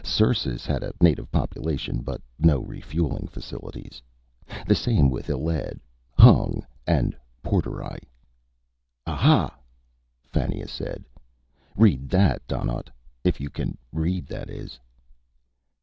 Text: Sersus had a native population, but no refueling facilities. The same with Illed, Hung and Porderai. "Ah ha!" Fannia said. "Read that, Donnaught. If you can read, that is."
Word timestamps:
Sersus 0.03 0.65
had 0.65 0.81
a 0.81 0.95
native 0.99 1.31
population, 1.31 2.01
but 2.01 2.21
no 2.39 2.57
refueling 2.61 3.27
facilities. 3.27 4.01
The 4.65 4.73
same 4.73 5.11
with 5.11 5.27
Illed, 5.27 5.79
Hung 6.17 6.65
and 6.87 7.15
Porderai. 7.43 7.99
"Ah 9.05 9.15
ha!" 9.15 9.57
Fannia 10.23 10.67
said. 10.67 11.05
"Read 11.75 12.09
that, 12.09 12.41
Donnaught. 12.47 12.89
If 13.23 13.39
you 13.39 13.51
can 13.51 13.77
read, 13.93 14.25
that 14.25 14.49
is." 14.49 14.79